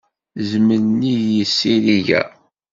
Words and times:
Zmel 0.49 0.81
nnig 0.85 1.21
yizirig-a. 1.35 2.21